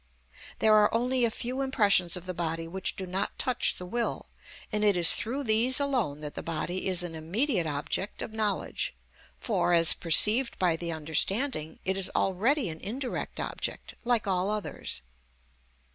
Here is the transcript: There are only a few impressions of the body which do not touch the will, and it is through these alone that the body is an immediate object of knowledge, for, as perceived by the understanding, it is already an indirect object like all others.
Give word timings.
There 0.57 0.73
are 0.73 0.91
only 0.91 1.25
a 1.25 1.29
few 1.29 1.61
impressions 1.61 2.17
of 2.17 2.25
the 2.25 2.33
body 2.33 2.67
which 2.67 2.95
do 2.95 3.05
not 3.05 3.37
touch 3.37 3.75
the 3.75 3.85
will, 3.85 4.31
and 4.71 4.83
it 4.83 4.97
is 4.97 5.13
through 5.13 5.43
these 5.43 5.79
alone 5.79 6.21
that 6.21 6.33
the 6.33 6.41
body 6.41 6.87
is 6.87 7.03
an 7.03 7.13
immediate 7.13 7.67
object 7.67 8.23
of 8.23 8.33
knowledge, 8.33 8.95
for, 9.37 9.73
as 9.75 9.93
perceived 9.93 10.57
by 10.57 10.75
the 10.75 10.91
understanding, 10.91 11.77
it 11.85 11.97
is 11.97 12.09
already 12.15 12.67
an 12.67 12.79
indirect 12.79 13.39
object 13.39 13.93
like 14.03 14.25
all 14.25 14.49
others. 14.49 15.03